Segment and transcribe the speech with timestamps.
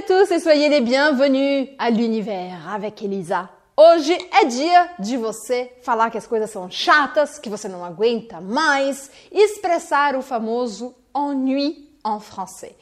[0.00, 3.50] à tous et soyez les bienvenus à l'univers avec Elisa.
[3.76, 8.40] Hoje é dia de você falar que as coisas são chatas, que você não aguenta
[8.40, 12.72] mais, expressar o famoso ennui en français.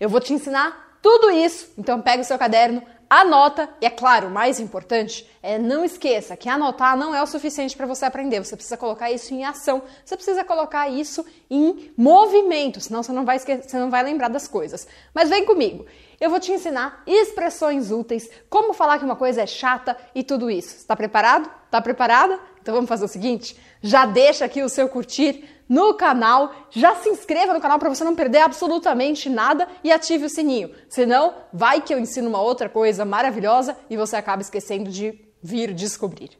[0.00, 2.82] Eu vou te ensinar tudo isso, então pega o seu caderno,
[3.14, 7.26] Anota, e é claro, o mais importante é não esqueça que anotar não é o
[7.26, 8.42] suficiente para você aprender.
[8.42, 13.26] Você precisa colocar isso em ação, você precisa colocar isso em movimento, senão você não
[13.26, 14.88] vai esquecer, você não vai lembrar das coisas.
[15.12, 15.84] Mas vem comigo.
[16.22, 20.48] Eu vou te ensinar expressões úteis, como falar que uma coisa é chata e tudo
[20.48, 20.76] isso.
[20.76, 21.50] Está preparado?
[21.64, 22.38] Está preparada?
[22.60, 27.08] Então vamos fazer o seguinte: já deixa aqui o seu curtir no canal, já se
[27.08, 30.72] inscreva no canal para você não perder absolutamente nada e ative o sininho.
[30.88, 35.74] Senão, vai que eu ensino uma outra coisa maravilhosa e você acaba esquecendo de vir
[35.74, 36.30] descobrir.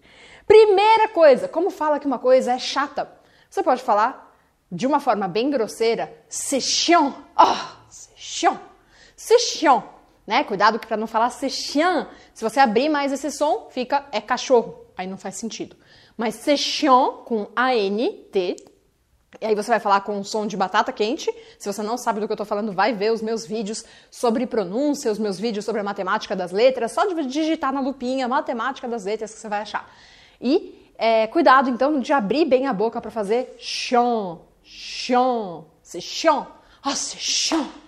[0.47, 3.11] Primeira coisa, como fala que uma coisa é chata?
[3.51, 4.33] Você pode falar
[4.70, 7.14] de uma forma bem grosseira, c'est chiant.
[7.37, 7.56] Oh,
[7.91, 8.61] c'est chiant.
[9.23, 9.65] C'est.
[10.27, 10.43] Né?
[10.43, 11.49] Cuidado para não falar c'est.
[12.35, 14.84] Se você abrir mais esse som, fica é cachorro.
[14.97, 15.77] Aí não faz sentido.
[16.17, 16.87] Mas c'est
[17.25, 18.56] com A-N-T,
[19.41, 21.33] e aí você vai falar com um som de batata quente.
[21.56, 24.45] Se você não sabe do que eu estou falando, vai ver os meus vídeos sobre
[24.45, 26.92] pronúncia, os meus vídeos sobre a matemática das letras.
[26.92, 29.89] Só digitar na lupinha matemática das letras que você vai achar.
[30.41, 36.03] E é, cuidado então de abrir bem a boca para fazer chon, chon, c'est
[36.84, 37.81] ah, chon.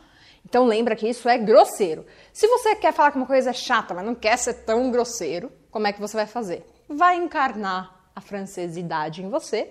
[0.55, 2.07] Então lembra que isso é grosseiro.
[2.33, 5.51] Se você quer falar que uma coisa é chata, mas não quer ser tão grosseiro,
[5.69, 6.65] como é que você vai fazer?
[6.89, 9.69] Vai encarnar a francesidade em você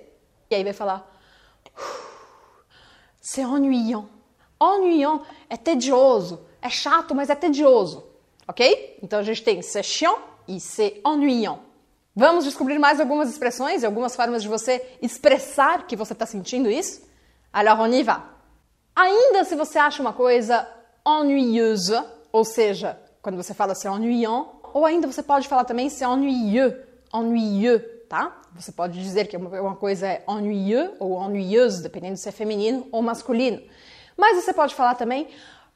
[0.52, 1.10] e aí vai falar
[3.22, 4.10] c'est ennuyant.
[4.62, 8.06] Ennuyant é tedioso, é chato, mas é tedioso,
[8.46, 9.00] ok?
[9.02, 10.18] Então a gente tem c'est chiant
[10.50, 11.60] e c'est ennuyant.
[12.14, 16.70] Vamos descobrir mais algumas expressões e algumas formas de você expressar que você está sentindo
[16.70, 17.08] isso?
[17.54, 18.34] Alors on y va.
[18.96, 20.68] Ainda se você acha uma coisa
[21.06, 22.02] ennuyeuse,
[22.32, 26.76] ou seja, quando você fala c'est ennuyant, ou ainda você pode falar também c'est ennuyeux,
[27.14, 28.42] ennuyeux, tá?
[28.56, 33.02] Você pode dizer que uma coisa é ennuyeux ou ennuyeuse, dependendo se é feminino ou
[33.02, 33.62] masculino.
[34.18, 35.28] Mas você pode falar também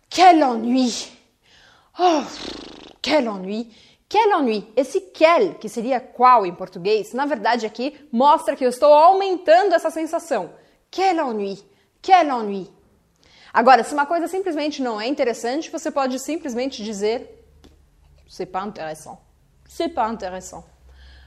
[0.09, 0.91] quel ennui.
[1.99, 2.23] Oh,
[3.01, 3.71] quel ennui.
[4.07, 4.71] Quel ennui.
[4.75, 9.73] Esse quel, que seria qual em português, na verdade aqui mostra que eu estou aumentando
[9.73, 10.51] essa sensação.
[10.89, 11.59] Quel ennui.
[12.01, 12.76] Quel ennui.
[13.57, 17.43] Agora, se uma coisa simplesmente não é interessante, você pode simplesmente dizer
[18.29, 19.17] c'est pas intéressant.
[19.67, 20.63] C'est pas intéressant.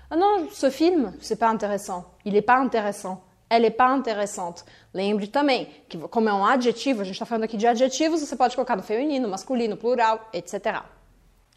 [0.09, 2.05] Ah non, ce film, c'est pas intéressant.
[2.25, 3.21] Il est pas intéressant.
[3.51, 4.63] Ela é pas interessante.
[4.95, 8.37] Lembre também que, como é um adjetivo, a gente está falando aqui de adjetivos, você
[8.37, 10.85] pode colocar no feminino, masculino, plural, etc.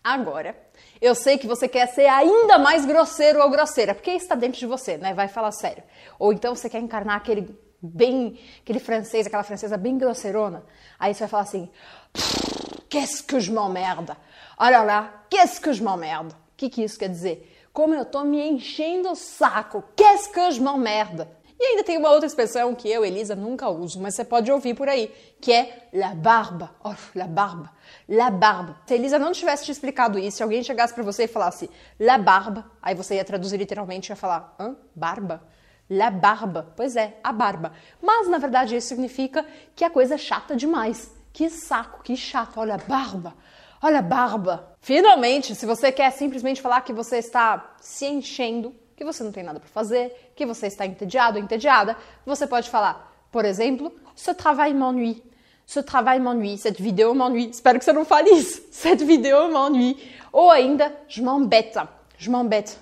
[0.03, 0.57] Agora,
[1.00, 4.66] eu sei que você quer ser ainda mais grosseiro ou grosseira, porque está dentro de
[4.66, 5.13] você, né?
[5.13, 5.83] Vai falar sério.
[6.17, 10.63] Ou então você quer encarnar aquele bem, aquele francês, aquela francesa bem grosseirona.
[10.97, 11.69] Aí você vai falar assim:
[12.89, 14.16] Qu'est-ce que je m'emmerde?
[14.57, 16.33] Olha lá, qu'est-ce que je m'emmerde?
[16.33, 17.49] O que, que isso quer dizer?
[17.73, 19.83] Como eu tô me enchendo o saco.
[19.95, 21.27] Qu'est-ce que je m'emmerde?
[21.59, 24.73] E ainda tem uma outra expressão que eu, Elisa, nunca uso, mas você pode ouvir
[24.73, 25.07] por aí,
[25.39, 26.75] que é la barba.
[26.83, 27.71] Oh, la barba.
[28.09, 28.77] La barba.
[28.85, 31.69] Se a Elisa não tivesse te explicado isso, se alguém chegasse para você e falasse
[32.00, 34.75] la barba, aí você ia traduzir literalmente e ia falar, hã?
[34.95, 35.41] Barba?
[35.89, 36.73] La barba.
[36.75, 37.73] Pois é, a barba.
[38.01, 39.45] Mas, na verdade, isso significa
[39.75, 41.11] que a coisa é chata demais.
[41.31, 42.59] Que saco, que chato.
[42.59, 43.33] Olha, barba.
[43.81, 44.77] Olha, barba!
[44.79, 49.44] Finalmente, se você quer simplesmente falar que você está se enchendo, que você não tem
[49.44, 54.73] nada para fazer, que você está entediado entediada, você pode falar, por exemplo, ce travail
[54.73, 55.21] m'ennuie.
[55.65, 56.57] Ce travail m'ennuie.
[56.57, 57.50] Cette vidéo m'ennuie.
[57.50, 58.61] Espero que você não fale isso.
[58.71, 59.97] Cette vidéo m'ennuie.
[60.31, 61.77] Ou ainda, je m'embête.
[62.17, 62.79] Je m'embête.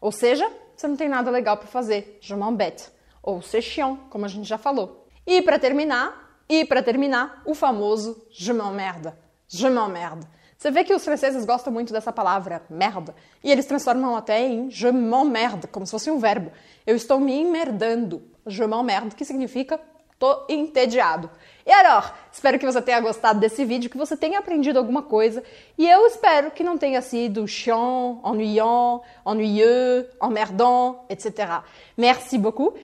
[0.00, 0.50] Ou seja,
[0.80, 2.18] você não tem nada legal para fazer.
[2.20, 2.90] Je m'embête.
[3.22, 5.06] Ou c'est chiant, como a gente já falou.
[5.26, 9.12] E para terminar, e para terminar, o famoso je m'emmerde.
[9.48, 10.26] Je m'emmerde.
[10.56, 14.70] Você vê que os franceses gostam muito dessa palavra merda e eles transformam até em
[14.70, 16.50] je m'emmerde, como se fosse um verbo.
[16.86, 18.22] Eu estou me emmerdando.
[18.46, 19.80] Je m'emmerde, que significa
[20.18, 21.30] tô entediado.
[21.64, 25.44] E alors, espero que você tenha gostado desse vídeo, que você tenha aprendido alguma coisa.
[25.76, 31.62] E eu espero que não tenha sido chiant, ennuyant, ennuyeux, emmerdant, etc.
[31.96, 32.74] Merci beaucoup.